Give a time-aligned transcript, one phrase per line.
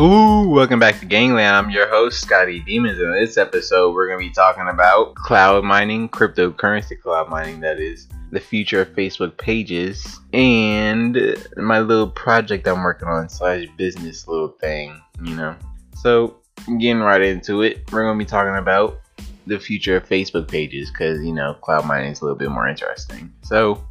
[0.00, 1.54] Ooh, welcome back to Gangland.
[1.54, 2.98] I'm your host, Scotty Demons.
[2.98, 7.78] In this episode, we're going to be talking about cloud mining, cryptocurrency cloud mining, that
[7.78, 11.18] is, the future of Facebook pages, and
[11.58, 15.54] my little project I'm working on, slash business little thing, you know.
[15.96, 16.38] So,
[16.78, 19.00] getting right into it, we're going to be talking about
[19.46, 22.66] the future of Facebook pages because, you know, cloud mining is a little bit more
[22.66, 23.30] interesting.
[23.42, 23.86] So,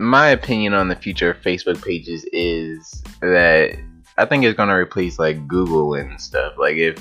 [0.00, 3.78] my opinion on the future of Facebook pages is that
[4.16, 6.54] I think it's gonna replace like Google and stuff.
[6.58, 6.96] Like if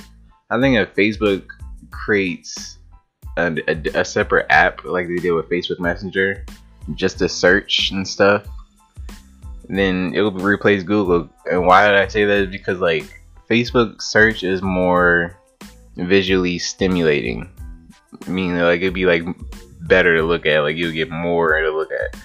[0.49, 1.45] I think if Facebook
[1.91, 2.80] creates
[3.38, 6.45] a, a, a separate app like they did with Facebook Messenger,
[6.95, 8.48] just to search and stuff,
[9.70, 11.30] then it will replace Google.
[11.49, 12.44] And why did I say that?
[12.44, 15.38] Is because like Facebook search is more
[15.95, 17.50] visually stimulating.
[18.25, 19.23] I mean, like it'd be like
[19.81, 20.61] better to look at.
[20.61, 22.20] Like you'll get more to look at.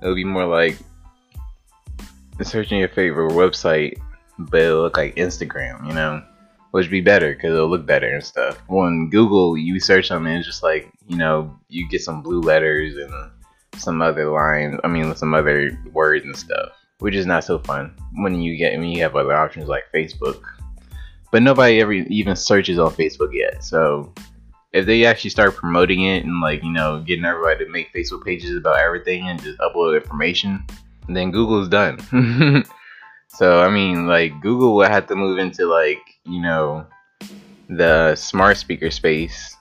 [0.00, 0.78] It'll be more like
[2.42, 3.98] searching your favorite website
[4.38, 6.22] but it'll look like Instagram, you know,
[6.70, 8.58] which be better because it'll look better and stuff.
[8.68, 12.96] When Google, you search something, it's just like you know, you get some blue letters
[12.96, 13.30] and
[13.76, 14.78] some other lines.
[14.84, 18.78] I mean, some other words and stuff, which is not so fun when you get
[18.78, 20.42] when you have other options like Facebook.
[21.30, 24.12] But nobody ever even searches on Facebook yet, so
[24.72, 28.24] if they actually start promoting it and like you know getting everybody to make Facebook
[28.24, 30.64] pages about everything and just upload information,
[31.08, 31.98] then Google's done.
[33.28, 36.86] So I mean, like Google would have to move into like you know
[37.68, 39.56] the smart speaker space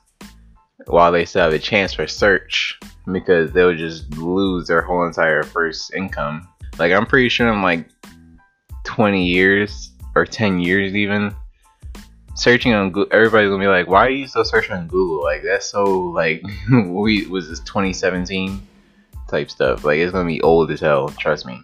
[0.85, 2.79] while they still have a chance for search
[3.11, 6.47] because they'll just lose their whole entire first income.
[6.79, 7.89] Like I'm pretty sure in like
[8.85, 11.35] 20 years or 10 years even
[12.35, 15.23] searching on Google, everybody's gonna be like, "Why are you still searching on Google?
[15.23, 18.65] Like that's so like we was this 2017
[19.27, 19.83] type stuff.
[19.83, 21.09] Like it's gonna be old as hell.
[21.09, 21.59] Trust me."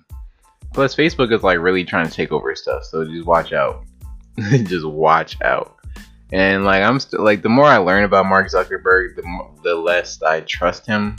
[0.74, 3.86] Plus, Facebook is like really trying to take over stuff, so just watch out.
[4.38, 5.78] just watch out.
[6.32, 10.22] And like I'm still like the more I learn about Mark Zuckerberg, the the less
[10.24, 11.16] I trust him,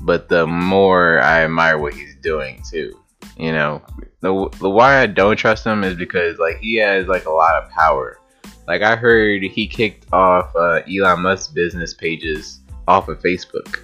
[0.00, 2.96] but the more I admire what he's doing too.
[3.36, 3.82] You know,
[4.20, 7.60] the the why I don't trust him is because like he has like a lot
[7.60, 8.20] of power.
[8.68, 13.80] Like I heard he kicked off uh, Elon Musk's business pages off of Facebook.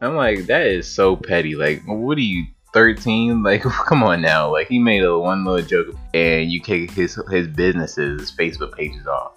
[0.00, 1.54] I'm like, that is so petty.
[1.54, 2.44] Like, what are you
[2.76, 4.52] 13 like come on now.
[4.52, 9.06] Like he made a one little joke and you kick his his businesses facebook pages
[9.06, 9.32] off.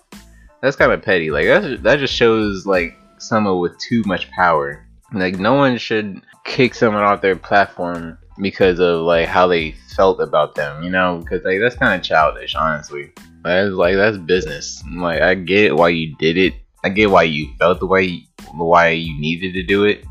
[0.62, 1.32] That's kind of petty.
[1.32, 4.86] Like that, that just shows like someone with too much power.
[5.14, 10.20] Like no one should kick someone off their platform because of like how they felt
[10.20, 11.20] about them you know?
[11.20, 13.14] Because like that's kind of childish honestly.
[13.46, 14.84] That's like that's business.
[14.98, 16.56] Like i get why you did it.
[16.84, 20.04] I get why you felt the way why you needed to do it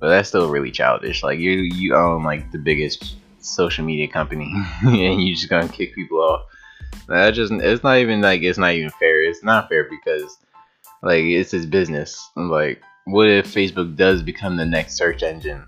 [0.00, 1.22] but that's still really childish.
[1.22, 4.52] Like you you own like the biggest social media company
[4.82, 6.42] and you just gonna kick people off.
[7.08, 9.22] That just it's not even like it's not even fair.
[9.22, 10.38] It's not fair because
[11.02, 12.30] like it's his business.
[12.34, 15.64] Like what if Facebook does become the next search engine?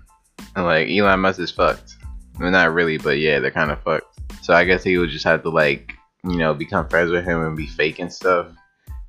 [0.55, 1.95] And like Elon Musk is fucked.
[2.39, 4.19] Not really, but yeah, they're kind of fucked.
[4.41, 7.41] So I guess he would just have to like you know become friends with him
[7.41, 8.47] and be fake and stuff.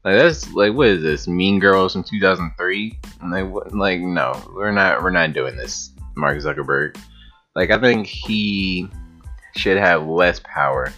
[0.05, 1.27] Like that's like what is this?
[1.27, 2.99] Mean Girls from 2003?
[3.31, 3.75] Like what?
[3.75, 5.91] Like no, we're not we're not doing this.
[6.15, 6.97] Mark Zuckerberg.
[7.57, 8.89] Like I think he
[9.57, 10.93] should have less power,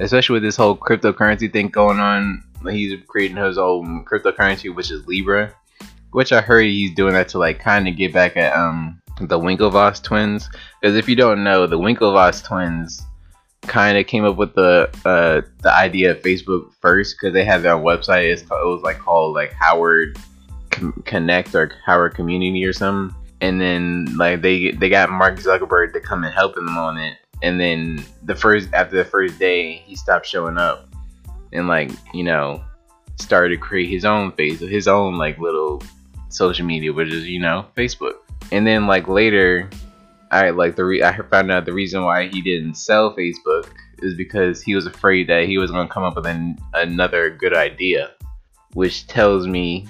[0.00, 2.44] especially with this whole cryptocurrency thing going on.
[2.70, 5.52] He's creating his own cryptocurrency, which is Libra,
[6.12, 9.38] which I heard he's doing that to like kind of get back at um the
[9.38, 10.48] Winklevoss twins.
[10.80, 13.02] Because if you don't know, the Winklevoss twins
[13.66, 17.62] kind of came up with the uh, the idea of Facebook first because they had
[17.62, 18.32] their website.
[18.32, 20.18] It was like called like Harvard
[20.70, 23.14] Com- Connect or Harvard Community or something.
[23.40, 27.18] And then like they they got Mark Zuckerberg to come and help them on it.
[27.42, 30.88] And then the first after the first day, he stopped showing up
[31.52, 32.62] and like you know
[33.16, 35.82] started to create his own face, his own like little
[36.28, 38.14] social media, which is you know Facebook.
[38.52, 39.68] And then like later
[40.36, 43.70] I like the re- I found out the reason why he didn't sell Facebook
[44.02, 47.30] is because he was afraid that he was going to come up with an, another
[47.30, 48.12] good idea,
[48.74, 49.86] which tells me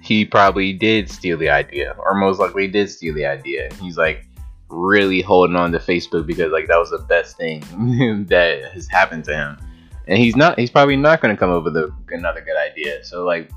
[0.00, 3.68] he probably did steal the idea, or most likely did steal the idea.
[3.80, 4.26] He's like
[4.68, 7.60] really holding on to Facebook because like that was the best thing
[8.28, 9.58] that has happened to him,
[10.06, 10.58] and he's not.
[10.58, 13.04] He's probably not going to come up with a, another good idea.
[13.04, 13.50] So like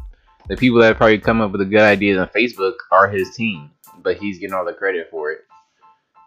[0.49, 3.71] the people that probably come up with the good ideas on Facebook are his team,
[4.01, 5.45] but he's getting all the credit for it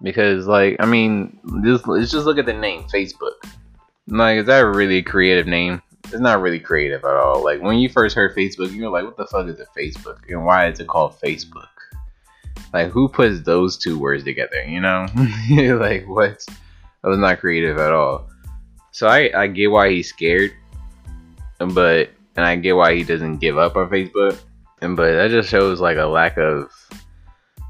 [0.02, 3.34] because like I mean, just let's just look at the name Facebook.
[4.08, 5.82] Like, is that really a creative name?
[6.04, 7.42] It's not really creative at all.
[7.42, 10.44] Like when you first heard Facebook, you're like, what the fuck is a Facebook, and
[10.44, 11.68] why is it called Facebook?
[12.72, 14.62] Like, who puts those two words together?
[14.64, 15.06] You know,
[15.80, 16.44] like what?
[17.02, 18.28] That was not creative at all.
[18.92, 20.52] So I I get why he's scared
[21.58, 24.38] but and I get why he doesn't give up on Facebook.
[24.82, 26.70] And but that just shows like a lack of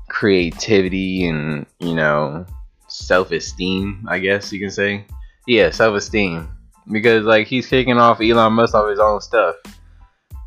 [0.08, 2.46] creativity and you know
[2.88, 5.04] self-esteem, I guess you can say.
[5.46, 6.48] Yeah, self-esteem
[6.90, 9.56] because like he's kicking off Elon Musk off his own stuff.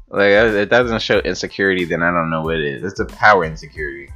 [0.10, 2.84] Like it doesn't show insecurity, then I don't know what it is.
[2.84, 4.12] It's a power insecurity.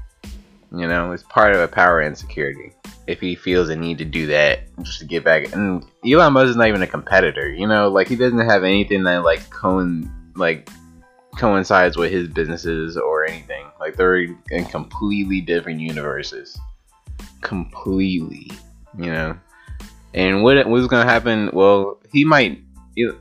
[0.75, 2.73] You know, it's part of a power insecurity.
[3.05, 6.49] If he feels a need to do that just to get back, and Elon Musk
[6.49, 7.53] is not even a competitor.
[7.53, 10.67] You know, like he doesn't have anything that like cohen like
[11.37, 13.65] coincides with his businesses or anything.
[13.79, 16.57] Like they're in completely different universes.
[17.41, 18.51] Completely,
[18.97, 19.37] you know.
[20.13, 21.49] And what what's gonna happen?
[21.53, 22.61] Well, he might.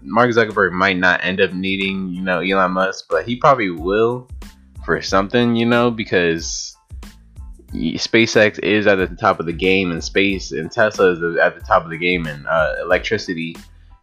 [0.03, 4.29] Mark Zuckerberg might not end up needing, you know, Elon Musk, but he probably will
[4.85, 6.76] for something, you know, because
[7.73, 11.65] SpaceX is at the top of the game in space, and Tesla is at the
[11.65, 13.56] top of the game in uh, electricity,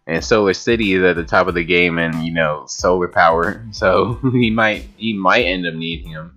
[0.09, 3.63] and Solar City is at the top of the game and you know solar power.
[3.71, 6.35] So he might he might end up needing him,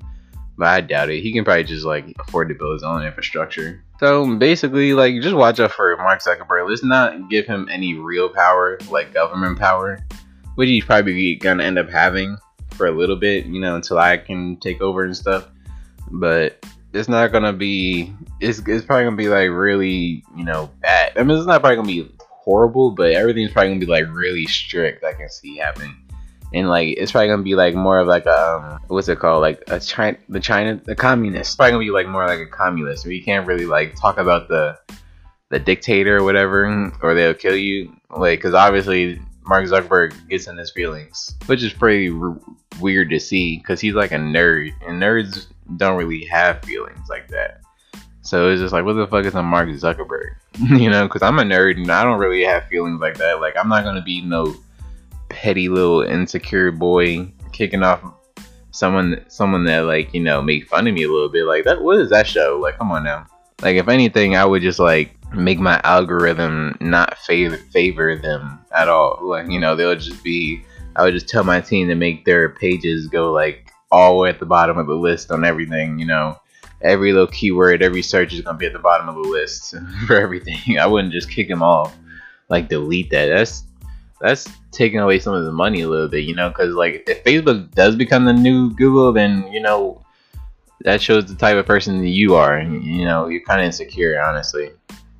[0.58, 1.22] but I doubt it.
[1.22, 3.82] He can probably just like afford to build his own infrastructure.
[3.98, 6.68] So basically, like just watch out for Mark Zuckerberg.
[6.68, 9.98] Let's not give him any real power, like government power,
[10.56, 12.36] which he's probably gonna end up having
[12.72, 15.48] for a little bit, you know, until I can take over and stuff.
[16.10, 21.12] But it's not gonna be it's, it's probably gonna be like really you know bad
[21.16, 24.46] i mean it's not probably gonna be horrible but everything's probably gonna be like really
[24.46, 25.96] strict i can see happening.
[26.54, 29.40] And like it's probably gonna be like more of like a um, what's it called?
[29.40, 31.56] Like a china the china the communist.
[31.56, 33.04] Probably gonna be like more like a communist.
[33.04, 34.78] Where you can't really like talk about the
[35.48, 37.96] the dictator or whatever or they'll kill you.
[38.10, 42.38] Like because obviously mark zuckerberg gets in his feelings which is pretty r-
[42.80, 45.46] weird to see because he's like a nerd and nerds
[45.76, 47.60] don't really have feelings like that.
[48.22, 50.36] So it's just like, what the fuck is a Mark Zuckerberg?
[50.80, 53.40] you know, because I'm a nerd and I don't really have feelings like that.
[53.40, 54.54] Like, I'm not gonna be no
[55.28, 58.00] petty little insecure boy kicking off
[58.70, 61.44] someone, someone that like you know make fun of me a little bit.
[61.44, 62.58] Like that, what is that show?
[62.62, 63.26] Like, come on now.
[63.60, 68.88] Like, if anything, I would just like make my algorithm not favor favor them at
[68.88, 69.18] all.
[69.20, 70.62] Like, you know, they'll just be.
[70.94, 74.46] I would just tell my team to make their pages go like all at the
[74.46, 75.98] bottom of the list on everything.
[75.98, 76.38] You know,
[76.82, 79.74] every little keyword, every search is gonna be at the bottom of the list
[80.06, 80.78] for everything.
[80.80, 81.96] I wouldn't just kick them off,
[82.48, 83.26] like delete that.
[83.26, 83.64] That's
[84.20, 87.24] that's taking away some of the money a little bit, you know, because like if
[87.24, 90.02] Facebook does become the new Google, then you know
[90.84, 92.56] that shows the type of person that you are.
[92.56, 94.70] And, you know, you're kind of insecure, honestly.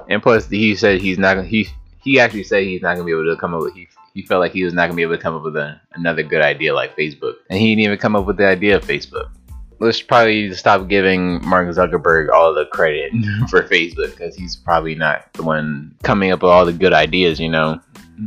[0.08, 1.44] And plus, he said he's not.
[1.44, 1.68] He
[2.02, 3.74] he actually said he's not gonna be able to come up with.
[3.74, 5.80] He he felt like he was not gonna be able to come up with a,
[5.94, 8.84] another good idea like Facebook, and he didn't even come up with the idea of
[8.84, 9.30] Facebook.
[9.78, 13.48] Let's probably stop giving Mark Zuckerberg all the credit mhm.
[13.48, 17.40] for Facebook because he's probably not the one coming up with all the good ideas.
[17.40, 17.80] You know,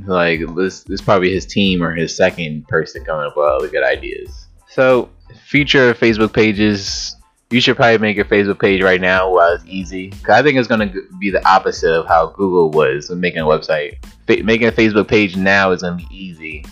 [0.06, 3.70] like this this probably his team or his second person coming up with all the
[3.70, 4.48] good ideas.
[4.70, 5.10] So,
[5.46, 7.16] future Facebook pages
[7.52, 10.10] you should probably make your Facebook page right now while it's easy.
[10.10, 14.04] Cause I think it's gonna be the opposite of how Google was making a website.
[14.28, 16.66] Fa- making a Facebook page now is gonna be easy,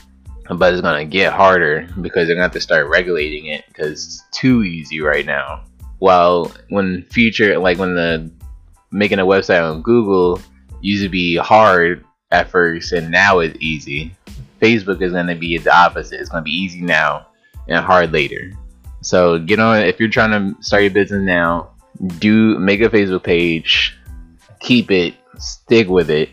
[0.49, 4.23] but it's gonna get harder because they're gonna have to start regulating it because it's
[4.31, 5.63] too easy right now.
[5.99, 8.29] While when future, like when the
[8.91, 10.41] making a website on Google
[10.81, 14.15] used to be hard at first, and now it's easy.
[14.61, 16.19] Facebook is gonna be the opposite.
[16.19, 17.27] It's gonna be easy now
[17.67, 18.51] and hard later.
[19.01, 21.71] So get on if you're trying to start your business now,
[22.19, 23.97] do make a Facebook page,
[24.59, 26.29] keep it, stick with it,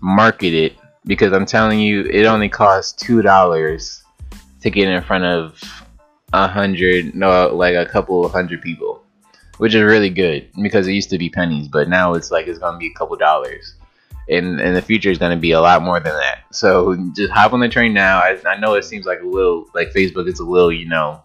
[0.00, 4.02] market it because I'm telling you, it only costs two dollars
[4.60, 5.60] to get in front of
[6.32, 9.02] a hundred, no, like a couple hundred people,
[9.58, 12.58] which is really good because it used to be pennies, but now it's like it's
[12.58, 13.74] gonna be a couple dollars.
[14.28, 16.44] And in the future, it's gonna be a lot more than that.
[16.52, 18.18] So just hop on the train now.
[18.18, 20.28] I, I know it seems like a little like Facebook.
[20.28, 21.22] It's a little, you know,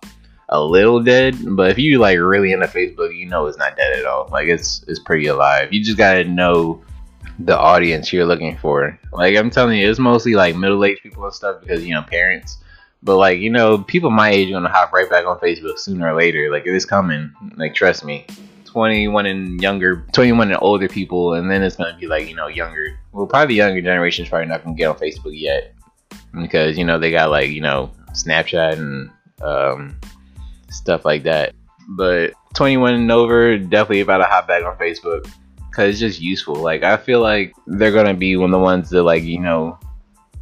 [0.50, 4.00] a little dead, but if you like really into Facebook, you know it's not dead
[4.00, 4.28] at all.
[4.32, 5.72] Like it's it's pretty alive.
[5.72, 6.82] You just gotta know
[7.40, 8.98] the audience you're looking for.
[9.12, 12.04] Like I'm telling you, it's mostly like middle aged people and stuff because you know
[12.04, 12.58] parents.
[13.04, 16.08] But like you know, people my age are gonna hop right back on Facebook sooner
[16.08, 16.52] or later.
[16.52, 17.32] Like it is coming.
[17.56, 18.26] Like trust me.
[18.66, 22.48] 21 and younger, 21 and older people, and then it's gonna be like you know
[22.48, 23.00] younger.
[23.12, 25.74] Well, probably the younger generation is probably not gonna get on Facebook yet
[26.40, 29.10] because you know they got like you know Snapchat and
[29.42, 30.00] um,
[30.70, 31.54] stuff like that.
[31.90, 35.32] But 21 and over, definitely about to hop back on Facebook
[35.78, 36.56] because it's just useful.
[36.56, 39.78] Like I feel like they're gonna be one of the ones that like you know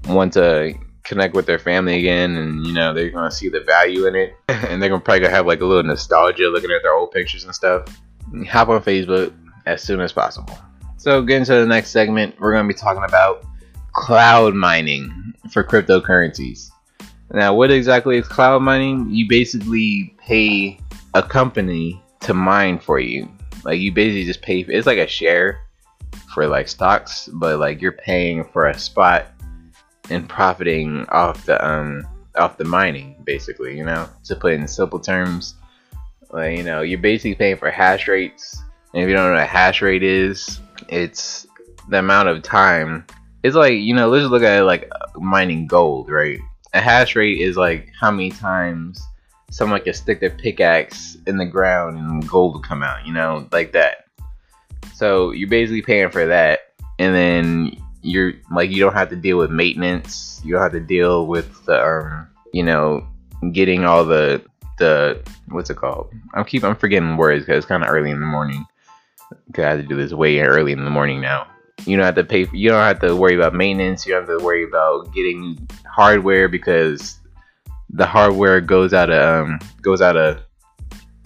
[0.08, 0.74] want to
[1.04, 4.34] connect with their family again, and you know they're gonna see the value in it,
[4.48, 7.44] and they're gonna probably gonna have like a little nostalgia looking at their old pictures
[7.44, 7.84] and stuff.
[8.50, 9.34] Hop on Facebook
[9.66, 10.58] as soon as possible.
[10.96, 13.46] So getting to the next segment, we're gonna be talking about
[13.92, 16.70] cloud mining for cryptocurrencies.
[17.34, 19.10] Now, what exactly is cloud mining?
[19.10, 20.80] You basically pay
[21.14, 23.30] a company to mine for you.
[23.66, 24.60] Like you basically just pay.
[24.60, 25.60] It's like a share
[26.34, 29.28] for like stocks, but like you're paying for a spot
[30.12, 33.76] and profiting off the um off the mining, basically.
[33.76, 35.56] You know, to put in simple terms,
[36.30, 38.62] like you know, you're basically paying for hash rates.
[38.94, 41.48] And if you don't know what a hash rate is, it's
[41.90, 43.04] the amount of time.
[43.42, 46.40] It's like you know, let's look at it like mining gold, right?
[46.76, 49.02] A hash rate is like how many times
[49.50, 53.48] someone could stick their pickaxe in the ground and gold will come out, you know,
[53.52, 54.06] like that.
[54.94, 59.38] So you're basically paying for that, and then you're like you don't have to deal
[59.38, 60.42] with maintenance.
[60.44, 63.06] You don't have to deal with the um, you know,
[63.52, 64.42] getting all the
[64.78, 66.14] the what's it called?
[66.34, 68.66] I'm keep I'm forgetting words because it's kind of early in the morning.
[69.54, 71.48] Cause I have to do this way early in the morning now.
[71.86, 72.46] You don't have to pay.
[72.46, 74.06] For, you don't have to worry about maintenance.
[74.06, 77.20] You don't have to worry about getting hardware because
[77.96, 80.42] the hardware goes out of um, goes out of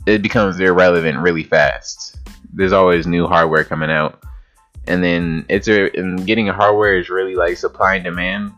[0.06, 2.18] it becomes irrelevant really fast.
[2.54, 4.24] There's always new hardware coming out,
[4.88, 8.52] and then it's a, and getting a hardware is really like supply and demand.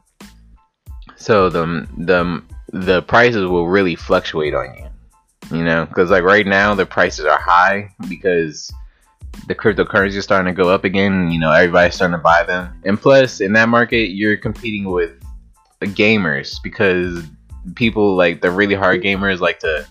[1.15, 6.45] So the the the prices will really fluctuate on you, you know, because like right
[6.45, 8.71] now the prices are high because
[9.47, 11.31] the cryptocurrency is starting to go up again.
[11.31, 15.11] You know, everybody's starting to buy them, and plus in that market you're competing with
[15.81, 17.23] gamers because
[17.75, 19.85] people like the really hard gamers like to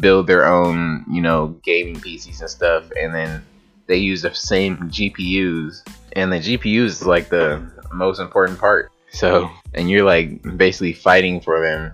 [0.00, 3.42] build their own, you know, gaming PCs and stuff, and then
[3.86, 5.82] they use the same GPUs,
[6.12, 8.92] and the GPUs is like the most important part.
[9.10, 11.92] So, and you're like basically fighting for them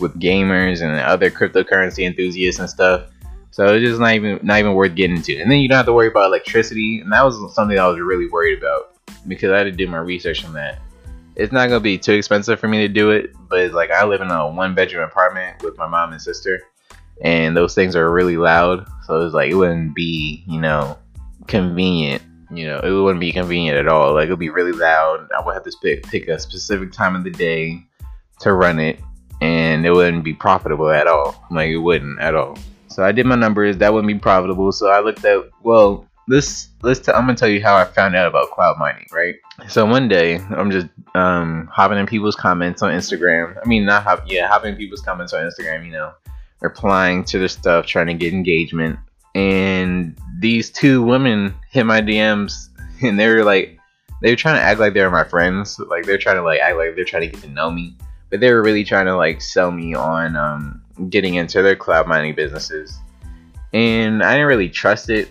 [0.00, 3.10] with gamers and other cryptocurrency enthusiasts and stuff.
[3.50, 5.38] So it's just not even not even worth getting into.
[5.40, 8.00] And then you don't have to worry about electricity, and that was something I was
[8.00, 8.96] really worried about
[9.28, 10.80] because I had to do my research on that
[11.36, 14.20] it's not gonna be too expensive for me to do it, but like I live
[14.20, 16.60] in a one bedroom apartment with my mom and sister,
[17.20, 20.98] and those things are really loud, so it's like it wouldn't be, you know,
[21.46, 22.22] convenient.
[22.50, 24.14] You know, it wouldn't be convenient at all.
[24.14, 25.28] Like it would be really loud.
[25.36, 27.84] I would have to pick, pick a specific time of the day
[28.40, 29.00] to run it,
[29.40, 31.44] and it wouldn't be profitable at all.
[31.50, 32.56] Like it wouldn't at all.
[32.88, 33.78] So I did my numbers.
[33.78, 34.70] That wouldn't be profitable.
[34.70, 38.16] So I looked at well, this let's t- I'm gonna tell you how I found
[38.16, 39.36] out about cloud mining, right?
[39.68, 43.58] So one day I'm just um hopping in people's comments on Instagram.
[43.62, 46.12] I mean not hop yeah, hopping in people's comments on Instagram, you know,
[46.60, 48.98] replying to their stuff, trying to get engagement.
[49.34, 52.68] And these two women hit my DMs
[53.02, 53.78] and they were like
[54.22, 55.78] they were trying to act like they were my friends.
[55.78, 57.96] Like they're trying to like act like they're trying to get to know me.
[58.30, 62.08] But they were really trying to like sell me on um getting into their cloud
[62.08, 62.98] mining businesses.
[63.74, 65.30] And I didn't really trust it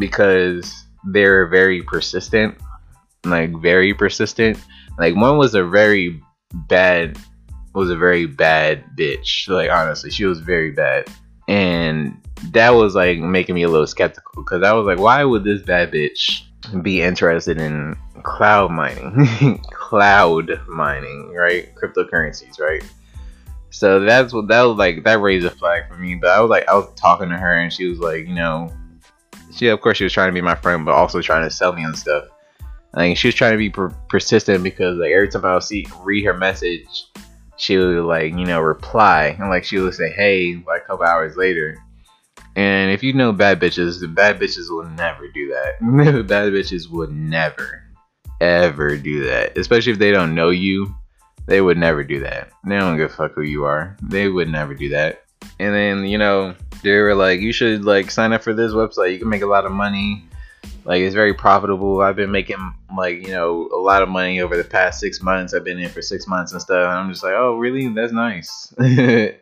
[0.00, 2.56] because they're very persistent,
[3.24, 4.58] like very persistent.
[4.98, 6.20] Like one was a very
[6.52, 7.16] bad
[7.74, 9.48] was a very bad bitch.
[9.48, 11.08] Like honestly, she was very bad,
[11.46, 12.20] and
[12.52, 15.62] that was like making me a little skeptical because I was like, why would this
[15.62, 16.42] bad bitch
[16.82, 19.62] be interested in cloud mining?
[19.70, 21.68] cloud mining, right?
[21.76, 22.82] Cryptocurrencies, right?
[23.70, 25.04] So that's what that was like.
[25.04, 26.16] That raised a flag for me.
[26.16, 28.72] But I was like, I was talking to her, and she was like, you know,
[29.52, 31.72] she of course she was trying to be my friend, but also trying to sell
[31.72, 32.24] me on stuff.
[32.94, 35.86] Like she was trying to be per- persistent because like every time I would see
[36.00, 37.06] read her message,
[37.56, 41.06] she would like you know reply and like she would say hey like a couple
[41.06, 41.76] hours later.
[42.56, 46.26] And if you know bad bitches, the bad bitches will never do that.
[46.26, 47.84] bad bitches would never,
[48.40, 49.56] ever do that.
[49.56, 50.92] Especially if they don't know you,
[51.46, 52.50] they would never do that.
[52.64, 53.96] They don't give a fuck who you are.
[54.02, 55.24] They would never do that.
[55.60, 59.12] And then you know they were like, you should like sign up for this website.
[59.12, 60.24] You can make a lot of money.
[60.84, 62.00] Like it's very profitable.
[62.00, 62.56] I've been making
[62.96, 65.54] like you know a lot of money over the past six months.
[65.54, 66.88] I've been in for six months and stuff.
[66.88, 67.88] And I'm just like, oh really?
[67.88, 68.72] That's nice.
[68.78, 69.34] and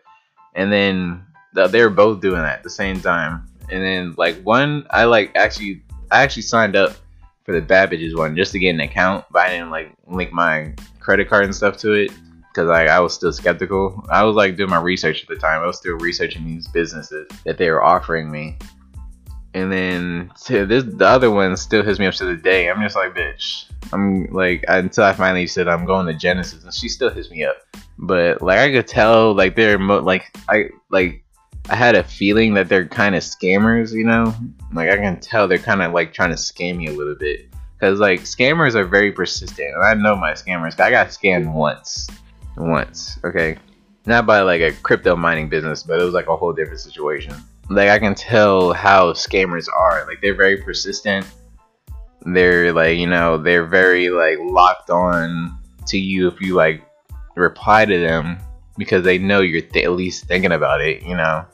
[0.73, 3.49] then they were both doing that at the same time.
[3.71, 6.97] And then like one, I like actually I actually signed up
[7.45, 10.75] for the Babbage's one just to get an account, but I didn't like link my
[11.01, 12.13] credit card and stuff to it
[12.59, 14.05] because like I was still skeptical.
[14.11, 15.63] I was like doing my research at the time.
[15.63, 18.57] I was still researching these businesses that they were offering me.
[19.55, 22.69] And then this the other one still hits me up to the day.
[22.69, 23.71] I'm just like, bitch.
[23.93, 27.45] I'm like until I finally said I'm going to Genesis, and she still hits me
[27.45, 27.57] up.
[27.97, 31.25] But like I could tell, like they're mo- like I like
[31.71, 34.35] I had a feeling that they're kind of scammers, you know.
[34.73, 37.55] Like I can tell they're kind of like trying to scam me a little bit,
[37.81, 40.79] cause like scammers are very persistent, and I know my scammers.
[40.81, 42.09] I got scammed once
[42.59, 43.59] once, okay?
[44.07, 47.35] Not by like a crypto mining business, but it was like a whole different situation.
[47.69, 50.07] Like I can tell how scammers are.
[50.07, 51.27] Like they're very persistent.
[52.23, 56.83] They're like, you know, they're very like locked on to you if you like
[57.37, 58.39] reply to them
[58.77, 61.45] because they know you're th- at least thinking about it, you know.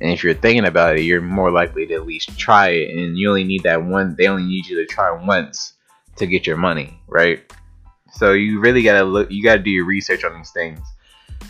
[0.00, 2.96] And if you're thinking about it, you're more likely to at least try it.
[2.96, 4.14] And you only need that one.
[4.16, 5.74] They only need you to try once
[6.16, 7.42] to get your money, right?
[8.12, 9.30] So you really gotta look.
[9.30, 10.80] You gotta do your research on these things.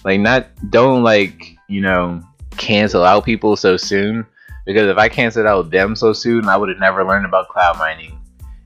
[0.04, 2.22] Like, not don't like you know
[2.56, 4.26] cancel out people so soon.
[4.66, 7.78] Because if I canceled out them so soon, I would have never learned about cloud
[7.78, 8.20] mining,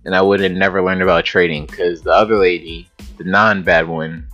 [0.04, 1.66] and I would have never learned about trading.
[1.66, 4.26] Because the other lady, the non-bad one,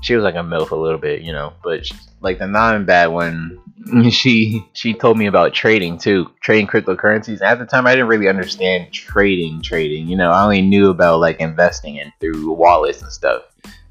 [0.00, 1.52] she was like a milf a little bit, you know.
[1.62, 3.60] But like the non-bad one,
[4.10, 7.42] she she told me about trading too, trading cryptocurrencies.
[7.42, 9.60] At the time, I didn't really understand trading.
[9.62, 13.42] Trading, you know, I only knew about like investing in through wallets and stuff.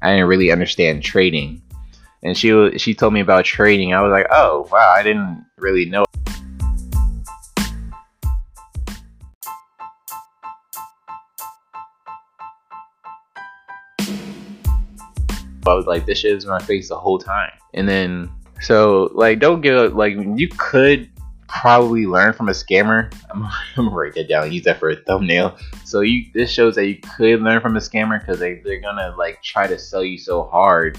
[0.02, 1.62] I didn't really understand trading.
[2.22, 3.94] And she she told me about trading.
[3.94, 6.04] I was like, oh wow, I didn't really know.
[15.66, 17.52] I was like, this shit is in my face the whole time.
[17.72, 19.94] And then so like don't give up.
[19.94, 21.10] like you could
[21.48, 23.14] probably learn from a scammer.
[23.30, 23.44] I'm,
[23.76, 25.56] I'm gonna write that down, use that for a thumbnail.
[25.84, 29.14] So you this shows that you could learn from a scammer because they, they're gonna
[29.16, 30.98] like try to sell you so hard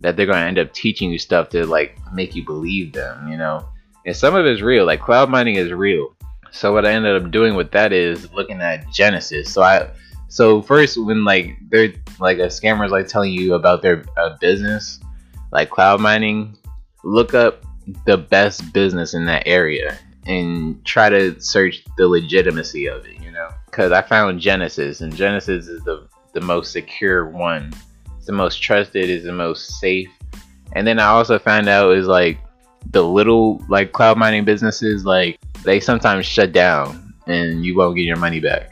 [0.00, 3.36] that they're gonna end up teaching you stuff to like make you believe them, you
[3.36, 3.66] know.
[4.04, 6.14] And some of it's real, like cloud mining is real.
[6.50, 9.52] So what I ended up doing with that is looking at Genesis.
[9.52, 9.88] So I
[10.28, 14.98] so first when like they're like a scammer's like telling you about their uh, business,
[15.52, 16.56] like cloud mining,
[17.04, 17.64] look up
[18.06, 23.30] the best business in that area and try to search the legitimacy of it, you
[23.30, 23.50] know?
[23.66, 27.72] Because I found Genesis, and Genesis is the, the most secure one.
[28.16, 30.10] It's the most trusted, is the most safe.
[30.74, 32.38] And then I also found out is like
[32.90, 38.02] the little like cloud mining businesses, like they sometimes shut down and you won't get
[38.02, 38.70] your money back.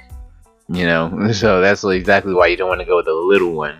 [0.68, 3.76] You know, so that's exactly why you don't want to go with the little one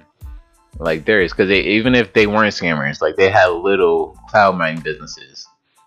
[0.78, 4.80] like there is because even if they weren't scammers like they had little cloud mining
[4.80, 5.46] businesses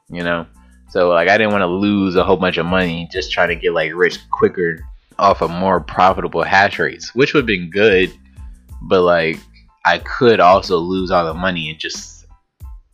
[0.10, 0.46] you know?
[0.90, 3.56] So like i didn't want to lose a whole bunch of money just trying to
[3.56, 4.80] get like rich quicker
[5.18, 8.14] off of more profitable hash rates which would have been good
[8.84, 9.40] but like
[9.86, 12.28] i could also lose all the money and just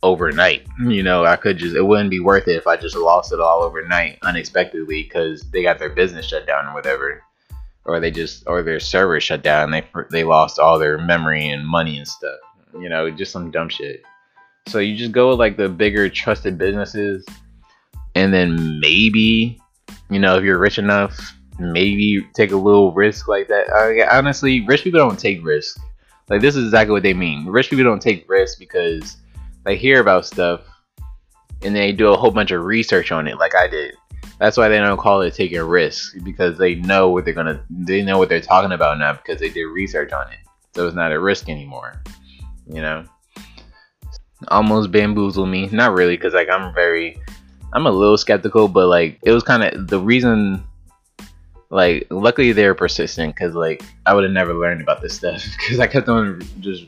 [0.02, 1.26] overnight you know?
[1.26, 4.18] I could just it wouldn't be worth it if i just lost it all overnight
[4.22, 7.22] unexpectedly because they got their business shut down or whatever
[7.84, 11.48] or they just or their server shut down and they they lost all their memory
[11.48, 12.38] and money and stuff.
[12.74, 14.02] You know, just some dumb shit.
[14.68, 17.26] So you just go with like the bigger trusted businesses,
[18.14, 19.60] and then maybe,
[20.10, 23.70] you know, if you're rich enough, maybe take a little risk like that.
[23.72, 25.80] I, honestly, rich people don't take risks.
[26.28, 27.46] Like this is exactly what they mean.
[27.46, 29.16] Rich people don't take risks because
[29.64, 30.62] they hear about stuff
[31.62, 33.94] and they do a whole bunch of research on it, like I did.
[34.40, 38.00] That's why they don't call it taking risks because they know what they're gonna they
[38.00, 40.38] know what they're talking about now because they did research on it.
[40.74, 42.02] So it's not a risk anymore.
[42.66, 43.04] You know?
[44.48, 45.66] Almost bamboozled me.
[45.66, 47.20] Not really, because like I'm very
[47.74, 50.64] I'm a little skeptical, but like it was kind of the reason
[51.68, 55.44] like luckily they were persistent because like I would have never learned about this stuff
[55.58, 56.86] because I kept on just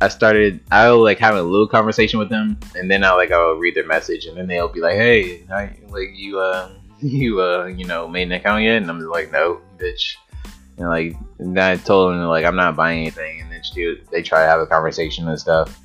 [0.00, 3.54] I started I'll like have a little conversation with them and then I'll like I'll
[3.54, 7.66] read their message and then they'll be like, Hey, I, like you uh you uh
[7.66, 8.76] you know made an account yet?
[8.78, 10.14] And I'm just like, No, bitch.
[10.78, 14.22] And like and I told them like I'm not buying anything and then she, they
[14.22, 15.78] try to have a conversation and stuff.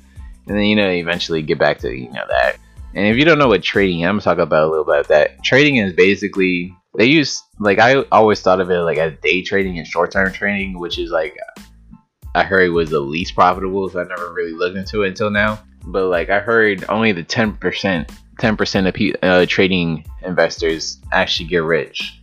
[0.46, 2.56] And then you know eventually get back to you know that.
[2.94, 5.08] And if you don't know what trading I'm gonna talk about a little bit about
[5.08, 5.44] that.
[5.44, 9.78] Trading is basically they use like I always thought of it like as day trading
[9.78, 11.36] and short term trading, which is like
[12.36, 15.58] I heard was the least profitable, so I never really looked into it until now.
[15.86, 20.98] But like I heard, only the ten percent, ten percent of pe- uh, trading investors
[21.12, 22.20] actually get rich.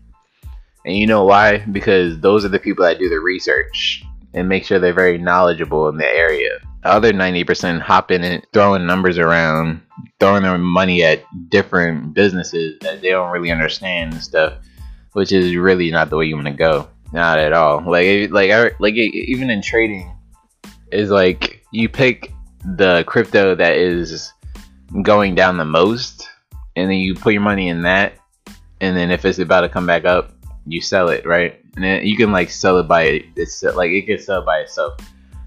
[0.86, 1.60] And you know why?
[1.65, 4.04] Because those are the people that do the research
[4.36, 6.60] and make sure they're very knowledgeable in the area.
[6.84, 9.82] The other 90% hop in it, throwing numbers around,
[10.19, 14.54] throwing their money at different businesses that they don't really understand and stuff,
[15.13, 16.88] which is really not the way you want to go.
[17.13, 17.84] Not at all.
[17.86, 20.12] Like like like even in trading,
[20.91, 22.34] is like you pick
[22.76, 24.34] the crypto that is
[25.04, 26.28] going down the most,
[26.76, 28.17] and then you put your money in that,
[28.82, 30.34] and then if it's about to come back up,
[30.65, 31.60] you sell it, right?
[31.76, 34.99] And then you can like sell it by it's like it gets sold by itself.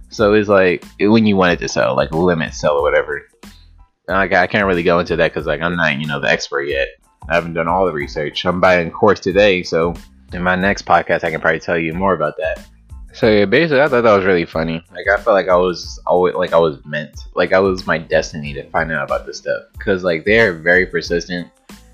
[0.09, 3.29] So it's like when you want it to sell, like limit sell or whatever.
[4.07, 6.69] Like I can't really go into that because like I'm not you know the expert
[6.69, 6.87] yet.
[7.29, 8.45] I haven't done all the research.
[8.45, 9.95] I'm buying a course today, so
[10.33, 12.67] in my next podcast, I can probably tell you more about that.
[13.12, 14.85] So yeah, basically, I thought that was really funny.
[14.93, 17.97] Like I felt like I was always like I was meant, like I was my
[17.97, 19.62] destiny to find out about this stuff.
[19.79, 21.51] Cause like they are very persistent,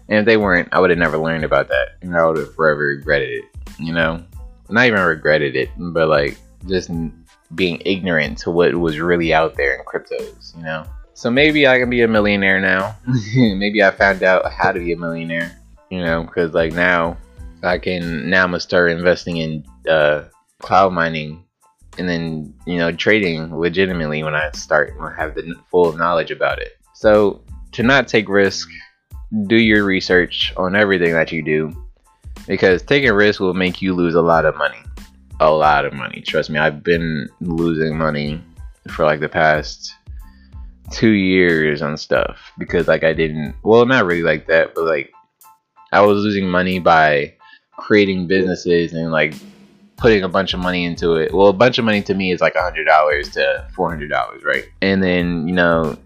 [0.09, 2.55] and if they weren't, I would have never learned about that, and I would have
[2.57, 3.45] forever regretted it.
[3.79, 4.25] You know,
[4.68, 6.90] not even regretted it, but like just
[7.55, 10.57] being ignorant to what was really out there in cryptos.
[10.57, 12.97] You know, So maybe I can be a millionaire now.
[13.37, 15.57] maybe I found out how to be a millionaire.
[15.88, 17.16] You know, because like now
[17.62, 20.25] I can now I'm gonna start investing in uh,
[20.61, 21.44] cloud mining
[21.98, 26.31] and then you know trading legitimately when I start when I have the full knowledge
[26.31, 26.79] about it.
[26.94, 28.68] So to not take risk,
[29.46, 31.72] do your research on everything that you do
[32.46, 34.79] because taking risk will make you lose a lot of money.
[35.40, 36.20] A lot of money.
[36.20, 38.42] Trust me, I've been losing money
[38.88, 39.94] for like the past
[40.90, 45.12] two years on stuff because like I didn't well not really like that, but like
[45.92, 47.35] I was losing money by
[47.83, 49.35] creating businesses and like
[49.97, 51.35] putting a bunch of money into it.
[51.35, 54.09] Well, a bunch of money to me is like a hundred dollars to four hundred
[54.09, 54.64] dollars, right?
[54.81, 55.99] And then you know,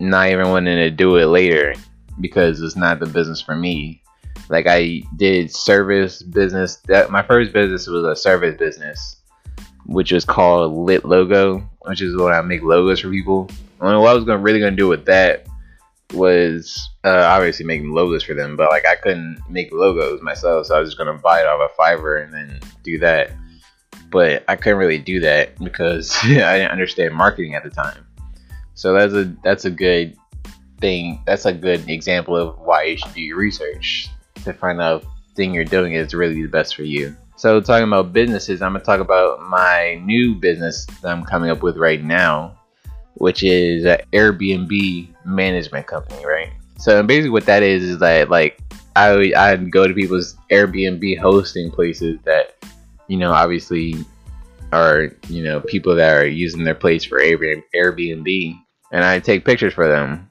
[0.00, 1.74] not even wanting to do it later
[2.20, 4.02] because it's not the business for me.
[4.48, 6.76] Like I did service business.
[6.86, 9.16] That my first business was a service business,
[9.86, 13.50] which was called Lit Logo, which is when I make logos for people.
[13.80, 15.46] I don't know what I was gonna really gonna do with that
[16.12, 20.76] was uh, obviously making logos for them, but like I couldn't make logos myself, so
[20.76, 23.32] I was just gonna buy it off of Fiverr and then do that.
[24.10, 28.06] But I couldn't really do that because I didn't understand marketing at the time.
[28.74, 30.16] So that's a that's a good
[30.80, 31.22] thing.
[31.26, 34.08] That's a good example of why you should do your research
[34.44, 37.16] to find out thing you're doing is really the best for you.
[37.36, 41.62] So talking about businesses, I'm gonna talk about my new business that I'm coming up
[41.62, 42.58] with right now
[43.14, 46.50] which is an Airbnb management company, right?
[46.78, 48.60] So basically, what that is is that like
[48.96, 52.56] I I go to people's Airbnb hosting places that
[53.08, 53.94] you know obviously
[54.72, 58.58] are you know people that are using their place for Airbnb,
[58.92, 60.28] and I take pictures for them.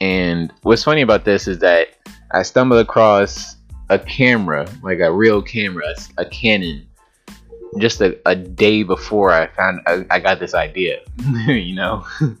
[0.00, 1.88] And what's funny about this is that
[2.32, 3.56] I stumbled across
[3.88, 6.86] a camera, like a real camera, a Canon
[7.78, 11.00] just a, a day before I found I, I got this idea,
[11.46, 12.06] you know,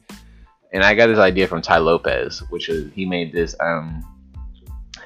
[0.72, 4.04] and I got this idea from Tai Lopez, which is he made this um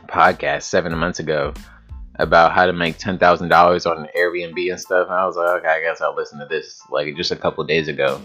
[0.07, 1.53] podcast seven months ago
[2.19, 5.09] about how to make ten thousand dollars on Airbnb and stuff.
[5.09, 7.65] And I was like, okay, I guess I'll listen to this like just a couple
[7.65, 8.21] days ago.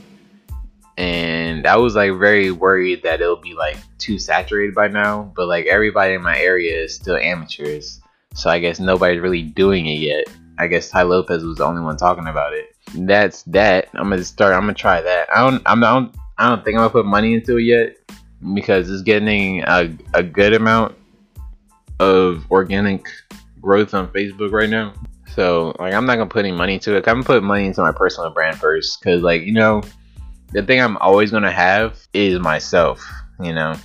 [0.97, 5.47] And I was like very worried that it'll be like too saturated by now, but
[5.47, 8.01] like everybody in my area is still amateurs,
[8.33, 10.25] so I guess nobody's really doing it yet.
[10.57, 12.75] I guess Tai Lopez was the only one talking about it.
[12.93, 13.87] That's that.
[13.93, 14.53] I'm gonna start.
[14.53, 15.27] I'm gonna try that.
[15.33, 15.63] I don't.
[15.65, 16.13] I'm not.
[16.41, 17.97] I don't think I'm gonna put money into it yet
[18.55, 20.95] because it's getting a, a good amount
[21.99, 23.05] of organic
[23.61, 24.91] growth on Facebook right now.
[25.35, 27.07] So like I'm not gonna put any money into it.
[27.07, 29.83] I'm gonna put money into my personal brand first because like you know
[30.51, 33.07] the thing I'm always gonna have is myself.
[33.39, 33.75] You know,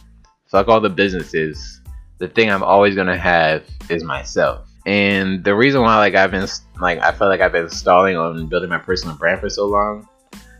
[0.46, 1.82] fuck all the businesses.
[2.16, 4.66] The thing I'm always gonna have is myself.
[4.86, 6.48] And the reason why like I've been
[6.80, 10.08] like I feel like I've been stalling on building my personal brand for so long.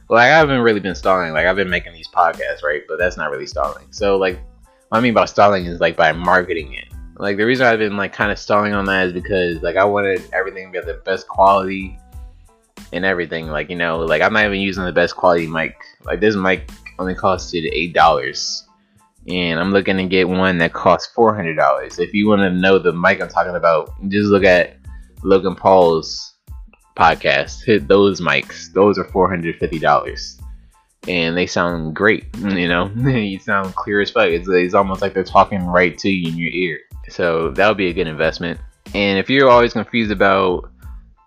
[0.08, 1.32] Like, I haven't really been stalling.
[1.32, 2.82] Like I've been making these podcasts, right?
[2.88, 3.86] But that's not really stalling.
[3.90, 4.40] So like
[4.88, 6.88] what I mean by stalling is like by marketing it.
[7.16, 9.84] Like the reason I've been like kind of stalling on that is because like I
[9.84, 11.98] wanted everything to be the best quality
[12.92, 13.48] and everything.
[13.48, 15.76] Like you know, like I'm not even using the best quality mic.
[16.04, 18.66] Like this mic only costed eight dollars
[19.28, 21.98] and I'm looking to get one that costs four hundred dollars.
[21.98, 24.76] If you want to know the mic I'm talking about, just look at
[25.22, 26.35] Logan Paul's
[26.96, 27.64] podcast.
[27.64, 30.40] Hit those mics; those are four hundred fifty dollars,
[31.06, 32.24] and they sound great.
[32.38, 34.28] You know, you sound clear as fuck.
[34.28, 36.78] It's, it's almost like they're talking right to you in your ear.
[37.08, 38.60] So that would be a good investment.
[38.94, 40.70] And if you're always confused about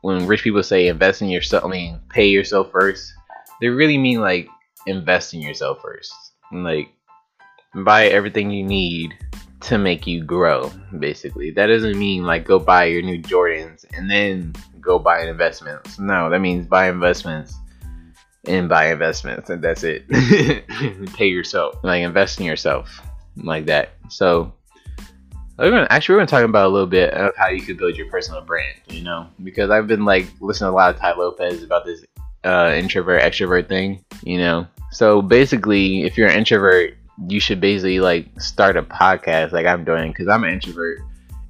[0.01, 3.13] when rich people say invest in yourself, I mean pay yourself first,
[3.62, 4.47] they really mean like
[4.88, 6.13] invest in yourself first.
[6.51, 6.89] Like
[7.75, 9.13] buy everything you need
[9.62, 11.52] to make you grow basically.
[11.52, 16.00] That doesn't mean like go buy your new jordans and then go buy investments.
[16.00, 17.56] No that means buy investments
[18.45, 20.08] and buy investments and that's it.
[21.13, 23.02] Pay yourself like invest in yourself
[23.36, 23.91] like that.
[24.10, 24.54] So
[25.60, 27.98] we're gonna actually we're gonna talk about a little bit of how you could build
[27.98, 29.28] your personal brand you know?
[29.43, 32.06] Because i've been like listening a lot of Tai Lopez about this
[32.45, 34.67] uh introvert extrovert thing you know?
[34.91, 36.95] So basically if you're an introvert
[37.27, 40.99] you should basically like start a podcast like I'm doing because I'm an introvert.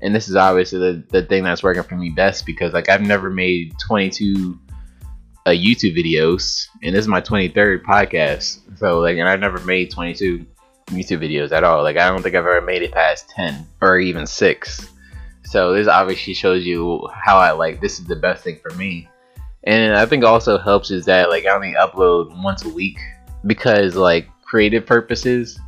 [0.02, 3.02] And this is obviously the, the thing that's working for me best because like I've
[3.02, 4.58] never made 22
[5.46, 8.60] uh, YouTube videos and this is my 23rd podcast.
[8.78, 10.46] So like and I've never made 22
[10.88, 11.84] YouTube videos at all.
[11.84, 14.90] Like I don't think I've ever made it past 10 or even 6
[15.50, 19.10] so this obviously shows you how I like this is the best thing for me.
[19.64, 23.00] And I think also helps is that like I only upload once a week
[23.48, 25.60] because like creative purposes,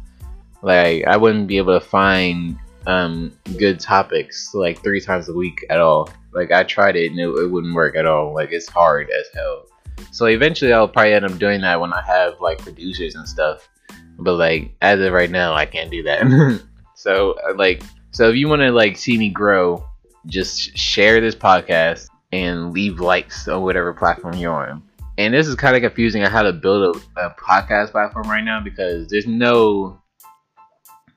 [0.62, 5.64] like I wouldn't be able to find um, good topics like three times a week
[5.70, 6.10] at all.
[6.34, 8.34] Like I tried it and it, it wouldn't work at all.
[8.34, 9.68] Like it's hard as hell.
[10.12, 13.70] So eventually I'll probably end up doing that when I have like producers and stuff.
[14.18, 16.62] But like as of right now, I can't do that.
[16.96, 19.86] so uh, like, so if you want to like see me grow,
[20.26, 24.84] just share this podcast and leave likes on whatever platform you're on.
[25.22, 28.44] And this is kind of confusing on how to build a, a podcast platform right
[28.44, 30.02] now because there's no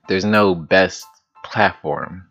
[0.07, 1.07] there's no best
[1.43, 2.23] platform.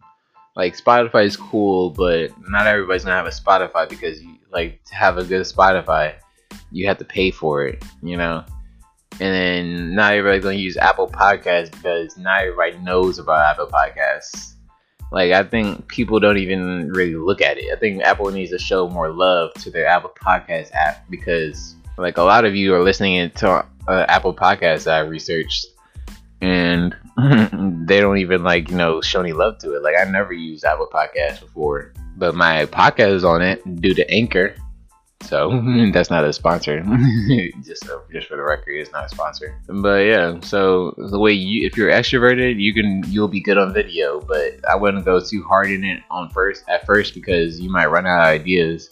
[0.55, 4.95] Like Spotify is cool, but not everybody's gonna have a Spotify because you like to
[4.95, 6.15] have a good Spotify,
[6.71, 8.45] you have to pay for it, you know.
[9.15, 14.54] And then not everybody's gonna use Apple Podcasts because not everybody knows about Apple Podcasts.
[15.13, 17.67] Like I think people don't even really look at it.
[17.73, 22.19] I think Apple needs to show more love to their Apple Podcast app because like
[22.19, 25.67] a lot of you are listening to uh, Apple Podcasts I researched
[26.41, 26.97] and
[27.87, 29.83] they don't even like you know show any love to it.
[29.83, 34.11] Like I never used Apple Podcasts before, but my podcast is on it due to
[34.11, 34.55] Anchor.
[35.25, 36.81] So that's not a sponsor.
[37.65, 39.61] just so, just for the record, it's not a sponsor.
[39.67, 43.73] But yeah, so the way you, if you're extroverted, you can you'll be good on
[43.73, 44.21] video.
[44.21, 47.87] But I wouldn't go too hard in it on first at first because you might
[47.87, 48.91] run out of ideas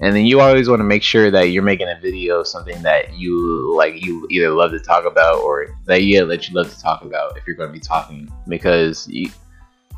[0.00, 3.14] and then you always want to make sure that you're making a video something that
[3.14, 6.80] you like you either love to talk about or that yeah that you love to
[6.80, 9.30] talk about if you're going to be talking because you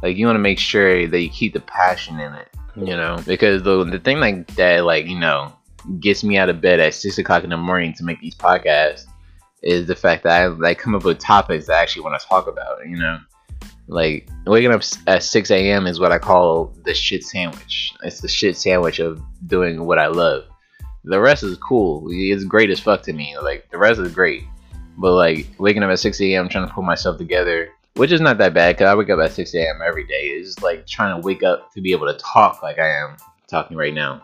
[0.02, 3.22] like you want to make sure that you keep the passion in it you know
[3.26, 5.52] because the, the thing like that like you know
[6.00, 9.06] gets me out of bed at six o'clock in the morning to make these podcasts
[9.62, 12.46] is the fact that I like come up with topics I actually want to talk
[12.46, 13.18] about you know
[13.88, 15.86] like waking up at 6 a.m.
[15.86, 17.92] is what I call the shit sandwich.
[18.02, 20.44] It's the shit sandwich of doing what I love.
[21.04, 22.06] The rest is cool.
[22.08, 23.36] It's great as fuck to me.
[23.38, 24.44] Like the rest is great.
[24.96, 26.48] But like waking up at 6 a.m.
[26.48, 29.32] trying to pull myself together, which is not that bad because I wake up at
[29.32, 29.80] 6 a.m.
[29.84, 30.28] every day.
[30.28, 33.16] It's like trying to wake up to be able to talk like I am
[33.48, 34.22] talking right now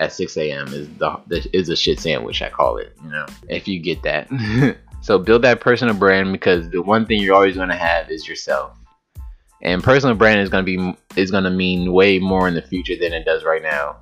[0.00, 0.66] at 6 a.m.
[0.68, 2.42] is the is a shit sandwich.
[2.42, 2.96] I call it.
[3.04, 4.28] You know, if you get that.
[5.02, 8.28] So build that personal brand because the one thing you're always going to have is
[8.28, 8.76] yourself.
[9.62, 12.62] And personal brand is going to be is going to mean way more in the
[12.62, 13.96] future than it does right now.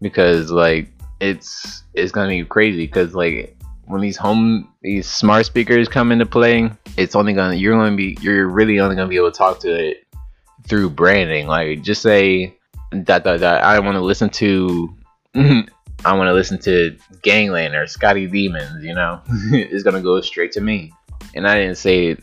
[0.00, 0.88] Because like
[1.20, 6.12] it's it's going to be crazy cuz like when these home these smart speakers come
[6.12, 9.30] into play, it's only to you're to be you're really only going to be able
[9.30, 10.04] to talk to it
[10.66, 11.46] through branding.
[11.46, 12.56] Like just say
[13.04, 14.94] dot dot dot I want to listen to
[15.34, 15.68] Mm-hmm.
[16.04, 19.20] I want to listen to Gangland or Scotty Demons, you know,
[19.52, 20.92] it's gonna go straight to me.
[21.34, 22.16] And I didn't say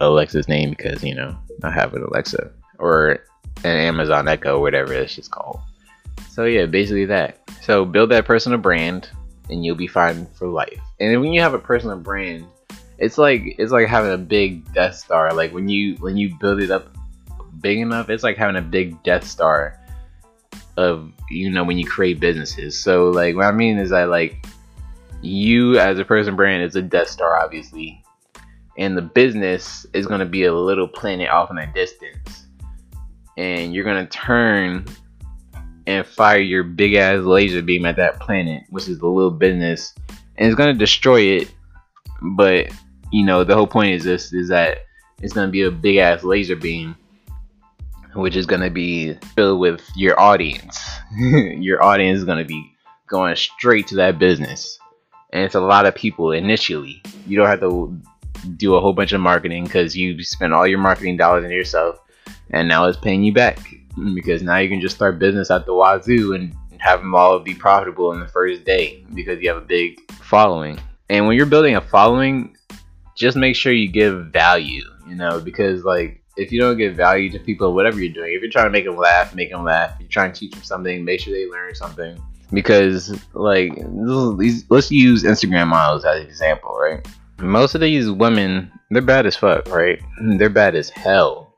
[0.00, 3.20] Alexa's name because you know I have an Alexa or
[3.64, 5.60] an Amazon Echo, whatever it's just called.
[6.28, 7.40] So yeah, basically that.
[7.62, 9.08] So build that personal brand,
[9.48, 10.80] and you'll be fine for life.
[11.00, 12.46] And when you have a personal brand,
[12.98, 15.32] it's like it's like having a big Death Star.
[15.32, 16.94] Like when you when you build it up
[17.60, 19.80] big enough, it's like having a big Death Star
[20.76, 22.78] of you know when you create businesses.
[22.78, 24.46] So like what I mean is that like
[25.22, 28.02] you as a person brand is a Death Star obviously,
[28.78, 32.46] and the business is gonna be a little planet off in the distance,
[33.36, 34.84] and you're gonna turn
[35.86, 39.94] and fire your big ass laser beam at that planet, which is the little business,
[40.36, 41.50] and it's gonna destroy it.
[42.22, 42.70] But
[43.12, 44.78] you know the whole point is this: is that
[45.22, 46.96] it's gonna be a big ass laser beam
[48.16, 50.78] which is going to be filled with your audience.
[51.16, 52.72] your audience is going to be
[53.08, 54.78] going straight to that business.
[55.32, 57.02] And it's a lot of people initially.
[57.26, 58.00] You don't have to
[58.56, 61.98] do a whole bunch of marketing because you spend all your marketing dollars into yourself
[62.50, 63.58] and now it's paying you back
[64.14, 67.54] because now you can just start business at the wazoo and have them all be
[67.54, 70.78] profitable in the first day because you have a big following.
[71.08, 72.56] And when you're building a following,
[73.16, 77.30] just make sure you give value, you know, because like if you don't give value
[77.30, 79.94] to people, whatever you're doing, if you're trying to make them laugh, make them laugh.
[79.94, 82.20] If you're trying to teach them something, make sure they learn something.
[82.52, 87.06] Because like let's use Instagram models as an example, right?
[87.38, 90.00] Most of these women, they're bad as fuck, right?
[90.38, 91.54] They're bad as hell.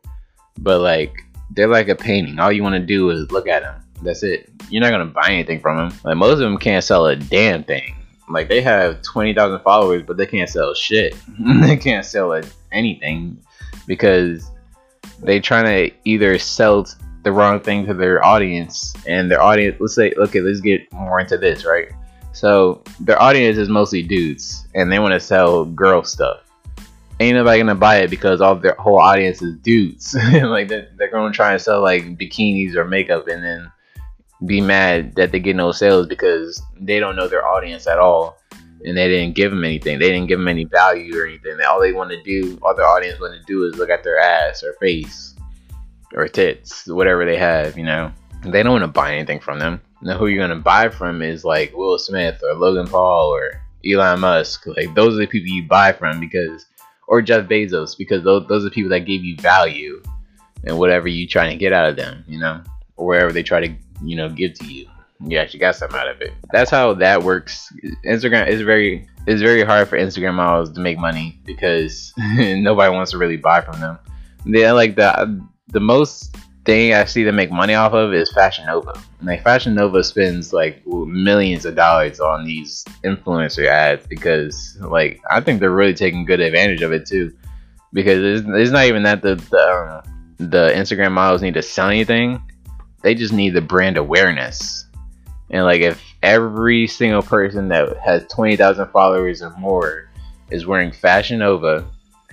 [0.58, 1.12] But like
[1.50, 2.38] they're like a painting.
[2.38, 3.80] All you want to do is look at them.
[4.02, 4.50] That's it.
[4.70, 5.98] You're not gonna buy anything from them.
[6.04, 7.94] Like most of them can't sell a damn thing.
[8.28, 11.14] Like they have twenty thousand followers, but they can't sell shit.
[11.60, 12.40] they can't sell
[12.72, 13.40] anything
[13.86, 14.50] because
[15.22, 16.86] they trying to either sell
[17.24, 21.20] the wrong thing to their audience and their audience let's say okay let's get more
[21.20, 21.88] into this right?
[22.32, 26.40] So their audience is mostly dudes and they want to sell girl stuff.
[27.20, 30.16] Ain't nobody gonna buy it because all their whole audience is dudes.
[30.32, 33.72] Like they're, they're gonna try and sell like bikinis or makeup and then
[34.46, 38.38] be mad that they get no sales because they don't know their audience at all
[38.84, 39.98] and they didn't give them anything.
[39.98, 41.58] They didn't give them any value or anything.
[41.68, 44.18] All they want to do, all their audience want to do, is look at their
[44.18, 45.34] ass or face
[46.14, 47.76] or tits, whatever they have.
[47.76, 48.12] You know,
[48.44, 49.80] they don't want to buy anything from them.
[50.00, 54.20] Now, who you're gonna buy from is like Will Smith or Logan Paul or Elon
[54.20, 54.66] Musk.
[54.66, 56.66] Like those are the people you buy from because
[57.08, 60.00] or Jeff Bezos because those those are people that give you value
[60.64, 62.62] and whatever you trying to get out of them, you know,
[62.96, 64.88] or wherever they try to you know give to you.
[65.26, 66.32] You actually got something out of it.
[66.52, 67.72] That's how that works.
[68.06, 73.10] Instagram is very it's very hard for Instagram models to make money because nobody wants
[73.10, 73.98] to really buy from them.
[74.46, 78.66] They like the the most thing I see them make money off of is Fashion
[78.66, 79.02] Nova.
[79.22, 85.40] Like Fashion Nova spends like millions of dollars on these influencer ads because like I
[85.40, 87.36] think they're really taking good advantage of it too.
[87.92, 91.88] Because it's, it's not even that the the, um, the Instagram models need to sell
[91.88, 92.40] anything;
[93.02, 94.84] they just need the brand awareness.
[95.50, 100.10] And like if every single person that has twenty thousand followers or more
[100.50, 101.86] is wearing Fashion Nova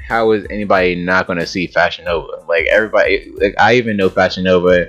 [0.07, 2.43] how is anybody not going to see Fashion Nova?
[2.47, 4.87] Like everybody, like I even know Fashion Nova,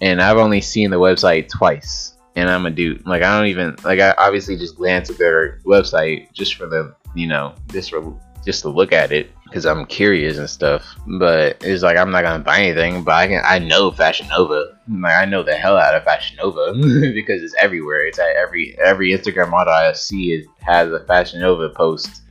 [0.00, 2.14] and I've only seen the website twice.
[2.36, 3.04] And I'm a dude.
[3.06, 6.94] Like I don't even like I obviously just glance at their website just for the
[7.14, 7.54] you know
[7.88, 10.86] for just to look at it because I'm curious and stuff.
[11.06, 13.04] But it's like I'm not gonna buy anything.
[13.04, 14.78] But I can I know Fashion Nova.
[14.88, 16.72] Like I know the hell out of Fashion Nova
[17.14, 18.06] because it's everywhere.
[18.06, 22.22] It's at every every Instagram model I see is has a Fashion Nova post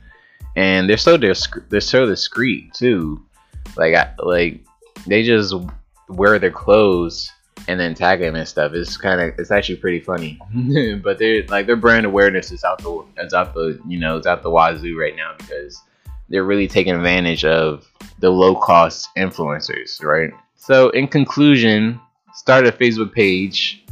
[0.56, 3.22] and they're so disc- they're so discreet too.
[3.76, 4.60] Like I, like
[5.06, 5.54] they just
[6.08, 7.30] wear their clothes
[7.68, 8.72] and then tag them and stuff.
[8.72, 10.38] It's kind of it's actually pretty funny.
[11.02, 14.26] but they're like their brand awareness is out the it's out the you know it's
[14.26, 15.80] out the wazoo right now because
[16.30, 17.86] they're really taking advantage of
[18.20, 20.32] the low cost influencers, right?
[20.56, 22.00] So in conclusion,
[22.34, 23.84] start a Facebook page,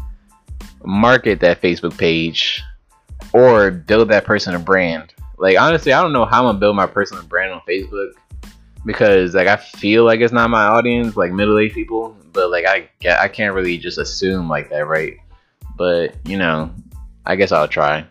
[0.85, 2.63] market that Facebook page,
[3.33, 6.77] or build that person a brand like honestly, I don't know how I'm gonna build
[6.77, 8.13] my personal brand on Facebook
[8.85, 12.17] because like I feel like it's not my audience, like middle aged people.
[12.33, 15.17] But like I I can't really just assume like that, right?
[15.77, 16.71] But you know,
[17.29, 18.07] I guess I'll try.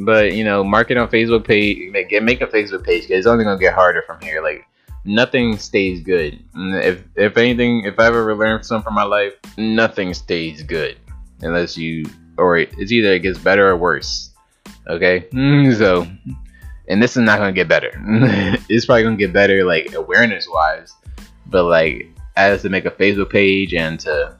[0.00, 3.02] But you know, market on Facebook page, make make a Facebook page.
[3.02, 4.42] Cause it's only gonna get harder from here.
[4.42, 4.66] Like
[5.04, 6.42] nothing stays good.
[6.56, 10.96] If if anything, if I ever learned something from my life, nothing stays good
[11.42, 12.06] unless you
[12.38, 14.30] or it's either it gets better or worse.
[14.88, 15.28] Okay,
[15.76, 16.06] so
[16.88, 17.92] and this is not gonna get better.
[18.70, 20.94] it's probably gonna get better like awareness wise,
[21.46, 24.34] but like as to make a Facebook page and to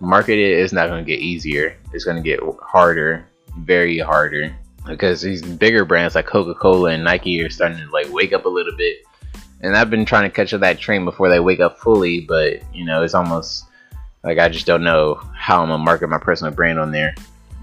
[0.00, 1.76] market it, it's not gonna get easier.
[1.92, 3.26] It's gonna get harder,
[3.58, 4.54] very harder,
[4.86, 8.44] because these bigger brands like Coca Cola and Nike are starting to like wake up
[8.44, 8.98] a little bit.
[9.60, 12.62] And I've been trying to catch up that train before they wake up fully, but
[12.74, 13.64] you know, it's almost
[14.22, 17.14] like I just don't know how I'm gonna market my personal brand on there.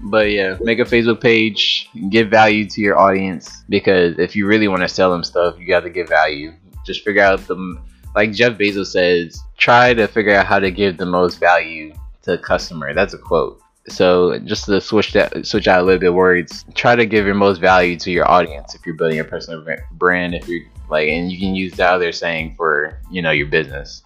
[0.04, 4.66] But yeah, make a Facebook page, give value to your audience because if you really
[4.66, 6.52] want to sell them stuff, you got to give value.
[6.84, 7.80] Just figure out the
[8.16, 12.32] like Jeff Bezos says, try to figure out how to give the most value to
[12.32, 12.92] a customer.
[12.94, 13.62] That's a quote.
[13.88, 17.34] So just to switch that, switch out a little bit words, try to give your
[17.34, 20.34] most value to your audience if you're building a personal brand.
[20.34, 24.02] If you're like, and you can use that other saying for you know your business.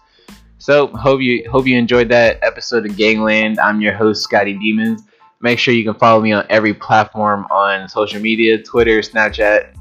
[0.57, 3.59] So hope you hope you enjoyed that episode of Gangland.
[3.59, 5.03] I'm your host Scotty Demons.
[5.41, 9.75] Make sure you can follow me on every platform on social media Twitter, Snapchat,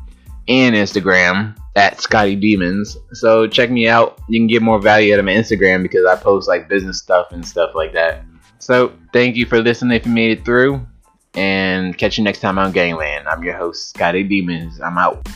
[0.48, 2.98] and Instagram at Scotty Demons.
[3.12, 4.20] So check me out.
[4.28, 7.32] You can get more value out of my Instagram because I post like business stuff
[7.32, 8.22] and stuff like that.
[8.58, 10.86] So thank you for listening if you made it through.
[11.34, 13.28] And catch you next time on Gangland.
[13.28, 14.80] I'm your host, Scotty Demons.
[14.80, 15.28] I'm out.